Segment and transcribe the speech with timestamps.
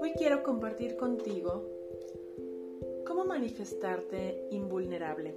[0.00, 1.64] Hoy quiero compartir contigo
[3.06, 5.36] cómo manifestarte invulnerable.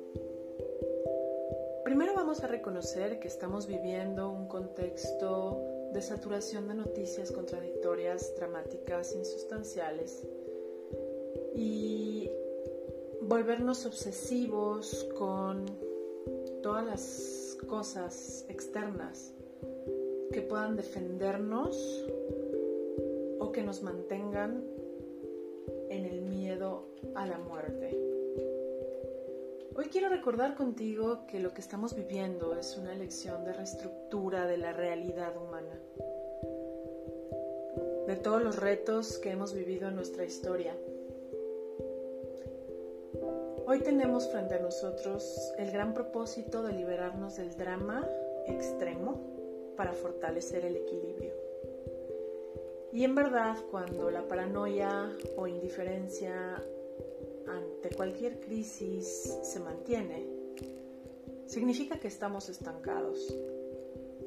[1.83, 5.61] Primero vamos a reconocer que estamos viviendo un contexto
[5.93, 10.27] de saturación de noticias contradictorias, dramáticas, insustanciales
[11.55, 12.27] y
[13.21, 15.65] volvernos obsesivos con
[16.63, 19.35] todas las cosas externas
[20.31, 22.05] que puedan defendernos
[23.39, 24.63] o que nos mantengan
[25.89, 27.97] en el miedo a la muerte.
[29.75, 34.57] Hoy quiero recordar contigo que lo que estamos viviendo es una lección de reestructura de
[34.57, 35.79] la realidad humana,
[38.07, 40.75] de todos los retos que hemos vivido en nuestra historia
[43.71, 48.05] Hoy tenemos frente a nosotros el gran propósito de liberarnos del drama
[48.45, 49.40] extremo
[49.81, 51.33] para fortalecer el equilibrio.
[52.93, 56.63] Y en verdad, cuando la paranoia o indiferencia
[57.47, 60.27] ante cualquier crisis se mantiene,
[61.47, 63.35] significa que estamos estancados.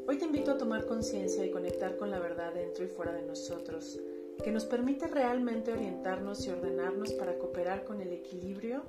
[0.09, 3.23] Hoy te invito a tomar conciencia y conectar con la verdad dentro y fuera de
[3.23, 4.01] nosotros,
[4.43, 8.83] que nos permite realmente orientarnos y ordenarnos para cooperar con el equilibrio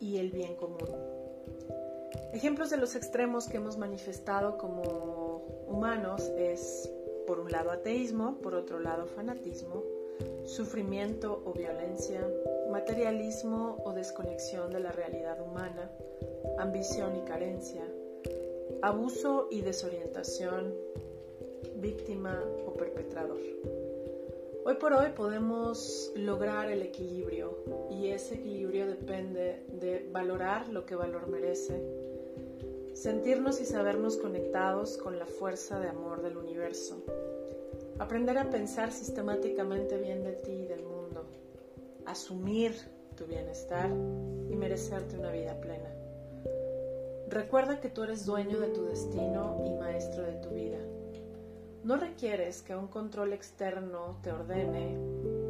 [0.00, 1.23] y el bien común.
[2.32, 6.90] Ejemplos de los extremos que hemos manifestado como humanos es,
[7.26, 9.82] por un lado, ateísmo, por otro lado, fanatismo,
[10.44, 12.20] sufrimiento o violencia,
[12.70, 15.90] materialismo o desconexión de la realidad humana,
[16.58, 17.84] ambición y carencia,
[18.82, 20.74] abuso y desorientación,
[21.76, 23.40] víctima o perpetrador.
[24.66, 27.58] Hoy por hoy podemos lograr el equilibrio
[27.90, 31.82] y ese equilibrio depende de valorar lo que valor merece,
[32.94, 37.04] sentirnos y sabernos conectados con la fuerza de amor del universo,
[37.98, 41.26] aprender a pensar sistemáticamente bien de ti y del mundo,
[42.06, 42.74] asumir
[43.16, 45.94] tu bienestar y merecerte una vida plena.
[47.28, 50.78] Recuerda que tú eres dueño de tu destino y maestro de tu vida.
[51.84, 54.96] No requieres que un control externo te ordene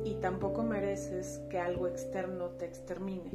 [0.05, 3.31] y tampoco mereces que algo externo te extermine.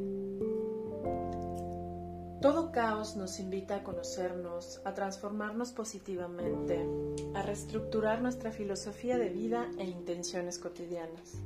[2.42, 6.86] Todo caos nos invita a conocernos, a transformarnos positivamente,
[7.36, 11.42] a reestructurar nuestra filosofía de vida e intenciones cotidianas.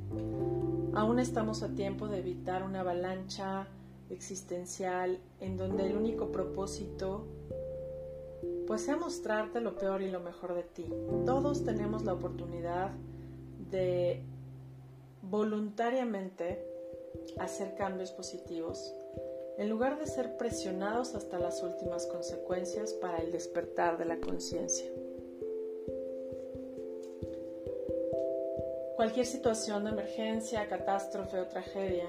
[0.92, 3.68] Aún estamos a tiempo de evitar una avalancha
[4.10, 7.28] existencial en donde el único propósito
[8.66, 10.86] pues sea mostrarte lo peor y lo mejor de ti.
[11.26, 12.92] Todos tenemos la oportunidad
[13.70, 14.22] de
[15.22, 16.64] voluntariamente
[17.38, 18.94] hacer cambios positivos,
[19.58, 24.90] en lugar de ser presionados hasta las últimas consecuencias para el despertar de la conciencia.
[28.96, 32.06] Cualquier situación de emergencia, catástrofe o tragedia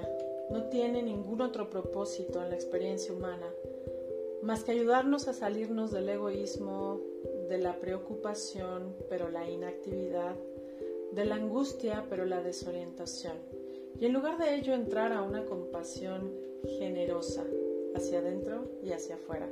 [0.50, 3.46] no tiene ningún otro propósito en la experiencia humana
[4.46, 7.00] más que ayudarnos a salirnos del egoísmo,
[7.48, 10.36] de la preocupación, pero la inactividad,
[11.10, 13.36] de la angustia, pero la desorientación.
[13.98, 16.32] Y en lugar de ello entrar a una compasión
[16.78, 17.44] generosa
[17.96, 19.48] hacia adentro y hacia afuera.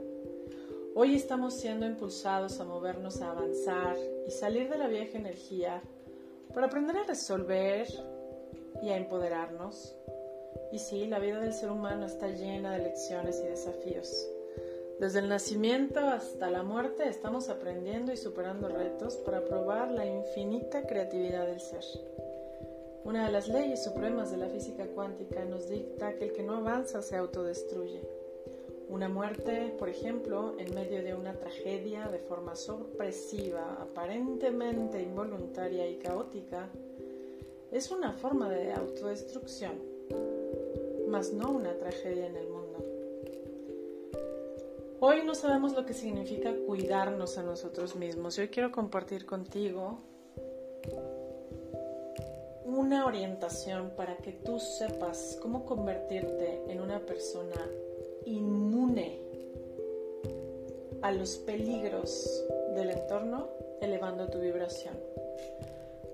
[0.95, 3.97] Hoy estamos siendo impulsados a movernos a avanzar
[4.29, 5.83] y salir de la vieja energía
[6.55, 7.89] para aprender a resolver
[8.81, 9.97] y a empoderarnos.
[10.71, 14.29] Y sí, la vida del ser humano está llena de lecciones y desafíos.
[15.05, 20.87] Desde el nacimiento hasta la muerte estamos aprendiendo y superando retos para probar la infinita
[20.87, 21.85] creatividad del ser.
[23.05, 26.57] Una de las leyes supremas de la física cuántica nos dicta que el que no
[26.57, 28.01] avanza se autodestruye.
[28.89, 35.97] Una muerte, por ejemplo, en medio de una tragedia de forma sorpresiva, aparentemente involuntaria y
[35.97, 36.71] caótica,
[37.71, 39.75] es una forma de autodestrucción,
[41.09, 42.54] mas no una tragedia en el mundo.
[45.07, 48.39] Hoy no sabemos lo que significa cuidarnos a nosotros mismos.
[48.39, 49.99] Hoy quiero compartir contigo
[52.65, 57.71] una orientación para que tú sepas cómo convertirte en una persona
[58.25, 59.21] inmune
[61.03, 62.43] a los peligros
[62.75, 63.51] del entorno,
[63.83, 64.95] elevando tu vibración.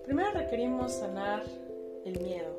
[0.03, 1.45] Primero requerimos sanar
[2.05, 2.59] el miedo.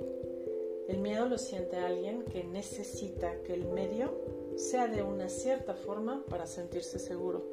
[0.88, 6.24] El miedo lo siente alguien que necesita que el medio sea de una cierta forma
[6.30, 7.44] para sentirse seguro,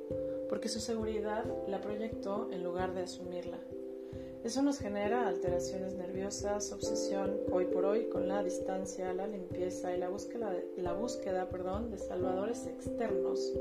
[0.50, 3.58] porque su seguridad la proyectó en lugar de asumirla.
[4.44, 9.99] Eso nos genera alteraciones nerviosas, obsesión hoy por hoy con la distancia, la limpieza y
[9.99, 13.55] la búsqueda, la búsqueda perdón, de salvadores externos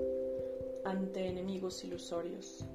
[0.84, 2.66] ante enemigos ilusorios.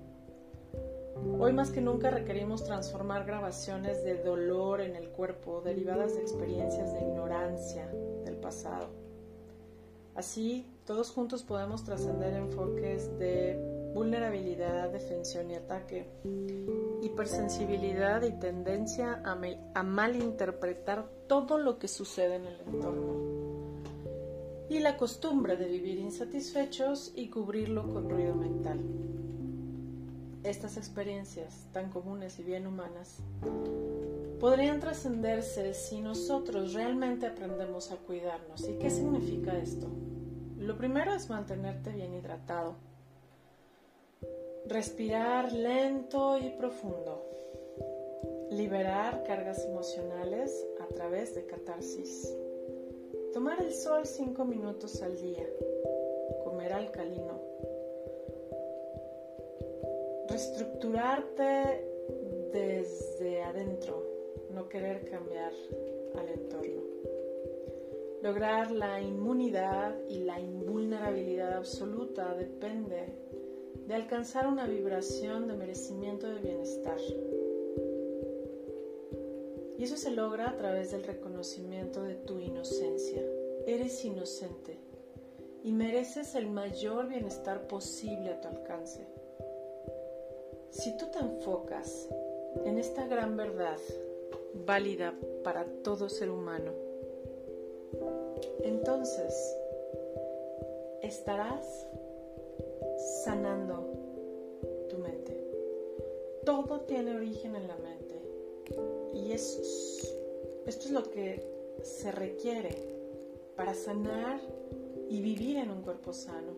[1.39, 6.95] Hoy más que nunca requerimos transformar grabaciones de dolor en el cuerpo derivadas de experiencias
[6.95, 7.87] de ignorancia
[8.25, 9.12] del pasado.
[10.15, 16.07] Así, todos juntos podemos trascender enfoques de vulnerabilidad, defensión y ataque,
[17.03, 19.39] hipersensibilidad y tendencia a,
[19.75, 23.33] a malinterpretar todo lo que sucede en el entorno,
[24.69, 28.81] y la costumbre de vivir insatisfechos y cubrirlo con ruido mental.
[30.45, 33.19] Estas experiencias, tan comunes y bien humanas,
[34.43, 38.69] podrían trascenderse si nosotros realmente aprendemos a cuidarnos.
[38.69, 39.87] ¿Y qué significa esto?
[40.59, 42.75] Lo primero es mantenerte bien hidratado,
[44.67, 47.25] respirar lento y profundo,
[48.51, 52.37] liberar cargas emocionales a través de catarsis,
[53.33, 55.47] tomar el sol cinco minutos al día,
[56.43, 57.41] comer alcalino,
[60.29, 61.87] reestructurarte
[62.53, 64.12] desde adentro,
[64.73, 65.53] querer cambiar
[66.17, 66.81] al entorno.
[68.23, 73.13] Lograr la inmunidad y la invulnerabilidad absoluta depende
[73.87, 76.99] de alcanzar una vibración de merecimiento de bienestar.
[79.77, 83.23] Y eso se logra a través del reconocimiento de tu inocencia.
[83.67, 84.79] Eres inocente
[85.63, 89.07] y mereces el mayor bienestar posible a tu alcance.
[90.71, 92.09] Si tú te enfocas
[92.65, 93.77] en esta gran verdad
[94.55, 96.73] válida para todo ser humano,
[98.63, 99.57] entonces
[101.03, 101.87] estarás
[103.25, 103.85] sanando
[104.89, 105.37] tu mente.
[106.45, 108.21] Todo tiene origen en la mente
[109.15, 110.17] y es,
[110.67, 111.43] esto es lo que
[111.83, 112.77] se requiere
[113.57, 114.41] para sanar
[115.09, 116.53] y vivir en un cuerpo sano.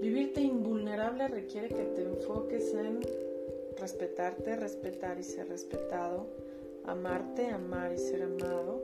[0.00, 3.00] Vivirte invulnerable requiere que te enfoques en
[3.78, 6.26] respetarte, respetar y ser respetado,
[6.90, 8.82] amarte, amar y ser amado,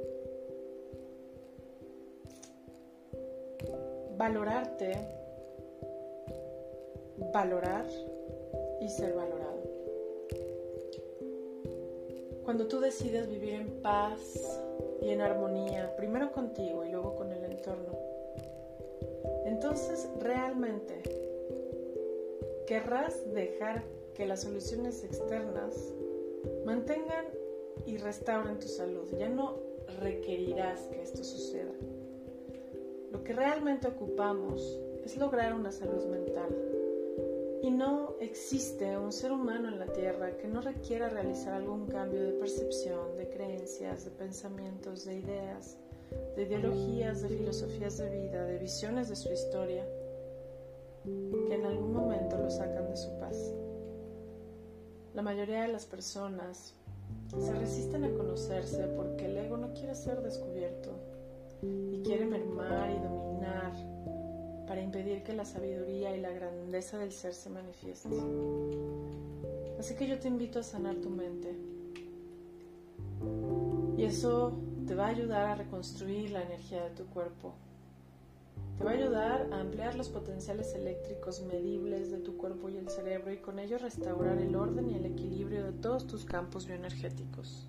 [4.17, 4.97] valorarte,
[7.33, 7.87] valorar
[8.81, 9.63] y ser valorado.
[12.45, 14.61] Cuando tú decides vivir en paz
[15.03, 17.99] y en armonía, primero contigo y luego con el entorno,
[19.47, 21.03] entonces realmente
[22.69, 23.83] querrás dejar
[24.15, 25.93] que las soluciones externas
[26.65, 27.27] mantengan
[27.85, 29.09] y restauren tu salud.
[29.19, 29.57] Ya no
[30.01, 31.73] requerirás que esto suceda.
[33.13, 36.49] Lo que realmente ocupamos es lograr una salud mental.
[37.63, 42.23] Y no existe un ser humano en la Tierra que no requiera realizar algún cambio
[42.23, 45.77] de percepción, de creencias, de pensamientos, de ideas,
[46.37, 49.85] de ideologías, de filosofías de vida, de visiones de su historia,
[51.05, 53.55] que en algún momento lo sacan de su paz.
[55.15, 56.75] La mayoría de las personas
[57.39, 60.91] se resisten a conocerse porque el ego no quiere ser descubierto
[61.63, 63.73] y quiere mermar y dominar
[64.67, 68.09] para impedir que la sabiduría y la grandeza del ser se manifieste.
[69.79, 71.55] Así que yo te invito a sanar tu mente.
[73.97, 74.53] Y eso
[74.87, 77.55] te va a ayudar a reconstruir la energía de tu cuerpo.
[78.79, 82.91] Te va a ayudar a ampliar los potenciales eléctricos medibles de tu cuerpo y el
[82.91, 87.69] cerebro y con ello restaurar el orden y el equilibrio de todos tus campos bioenergéticos.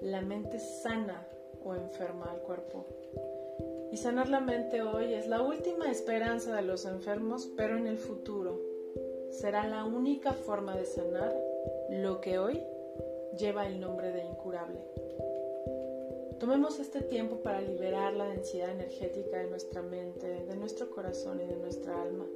[0.00, 1.24] La mente sana
[1.64, 2.86] o enferma al cuerpo.
[3.92, 7.98] Y sanar la mente hoy es la última esperanza de los enfermos, pero en el
[7.98, 8.60] futuro
[9.30, 11.32] será la única forma de sanar
[11.90, 12.60] lo que hoy
[13.38, 14.80] lleva el nombre de incurable.
[16.38, 21.46] Tomemos este tiempo para liberar la densidad energética de nuestra mente, de nuestro corazón y
[21.46, 22.26] de nuestra alma.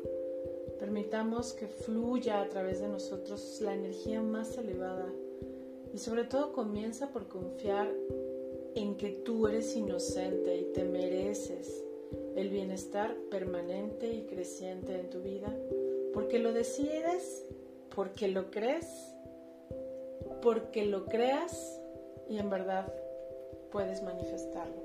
[0.79, 5.13] Permitamos que fluya a través de nosotros la energía más elevada
[5.93, 7.93] y sobre todo comienza por confiar
[8.75, 11.85] en que tú eres inocente y te mereces
[12.37, 15.53] el bienestar permanente y creciente en tu vida,
[16.15, 17.45] porque lo decides,
[17.95, 18.87] porque lo crees
[20.43, 21.81] porque lo creas
[22.29, 22.93] y en verdad
[23.71, 24.83] puedes manifestarlo.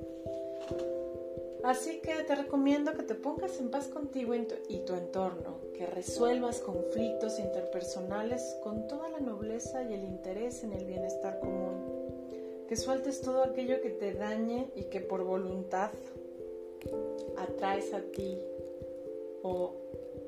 [1.63, 6.59] Así que te recomiendo que te pongas en paz contigo y tu entorno, que resuelvas
[6.59, 13.21] conflictos interpersonales con toda la nobleza y el interés en el bienestar común, que sueltes
[13.21, 15.91] todo aquello que te dañe y que por voluntad
[17.37, 18.37] atraes a ti
[19.41, 19.73] o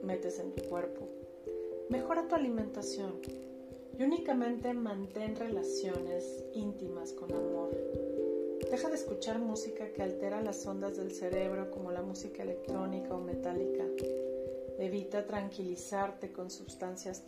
[0.04, 1.10] metes en tu cuerpo.
[1.90, 3.20] Mejora tu alimentación,
[3.98, 7.70] y únicamente mantén relaciones íntimas con amor.
[8.76, 13.22] Deja de escuchar música que altera las ondas del cerebro como la música electrónica o
[13.22, 13.86] metálica
[14.78, 17.24] Evita tranquilizarte con sustancias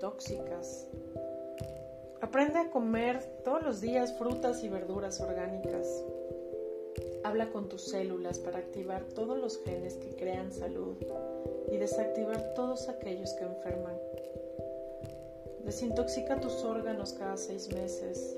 [0.00, 0.88] tóxicas.
[2.20, 5.86] Aprende a comer todos los días frutas y verduras orgánicas.
[7.22, 10.96] Habla con tus células para activar todos los genes que crean salud
[11.70, 13.96] y desactivar todos aquellos que enferman.
[15.64, 18.36] Desintoxica tus órganos cada seis meses.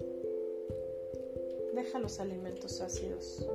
[1.83, 3.49] Deja los alimentos ácidos.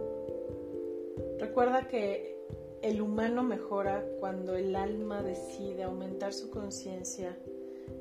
[1.38, 2.36] Recuerda que
[2.82, 7.38] el humano mejora cuando el alma decide aumentar su conciencia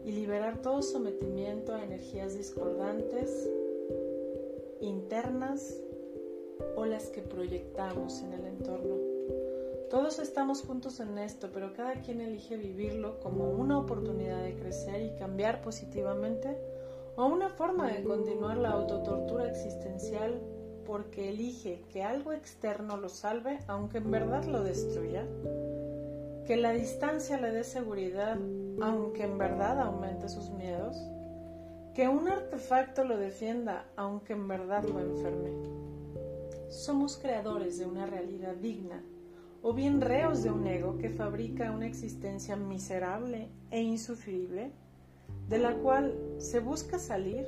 [0.02, 3.50] y liberar todo sometimiento a energías discordantes,
[4.80, 5.78] internas
[6.74, 8.96] o las que proyectamos en el entorno.
[9.90, 15.02] Todos estamos juntos en esto, pero cada quien elige vivirlo como una oportunidad de crecer
[15.02, 16.56] y cambiar positivamente
[17.16, 20.40] o una forma de continuar la autotortura existencial
[20.84, 25.26] porque elige que algo externo lo salve aunque en verdad lo destruya,
[26.46, 28.38] que la distancia le dé seguridad
[28.80, 30.96] aunque en verdad aumente sus miedos,
[31.94, 35.50] que un artefacto lo defienda aunque en verdad lo enferme.
[36.68, 39.02] Somos creadores de una realidad digna
[39.62, 44.72] o bien reos de un ego que fabrica una existencia miserable e insufrible
[45.48, 47.46] de la cual se busca salir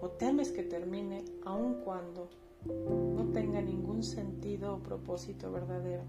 [0.00, 2.28] o temes que termine aun cuando
[2.66, 6.02] no tenga ningún sentido o propósito verdadero.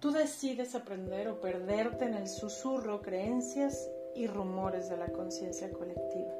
[0.00, 6.32] Tú decides aprender o perderte en el susurro, creencias y rumores de la conciencia colectiva.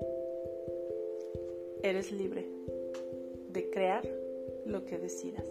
[1.82, 2.48] Eres libre
[3.50, 4.04] de crear
[4.64, 5.44] lo que decidas.